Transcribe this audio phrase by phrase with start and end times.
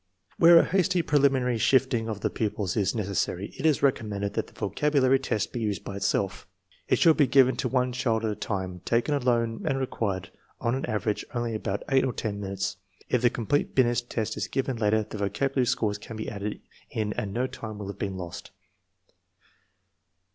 [0.39, 4.53] Where a hasty preliminary sifting of the pupils is necessary it is recommended that the
[4.53, 6.47] vocabulary test be used by itself.
[6.87, 10.29] It should be given to one child at a time, taken alone, and requires
[10.59, 12.77] on an average only about eight or ten minutes.
[13.09, 17.13] If the complete Binet test is given later the vocabulary scores can be added in
[17.13, 18.49] and no time will have been lost.